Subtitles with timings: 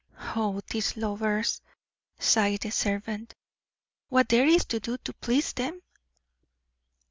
[0.35, 1.61] "Oh, these lovers,"
[2.17, 3.35] sighed the servant.
[4.09, 5.79] "What there is to do to please them!"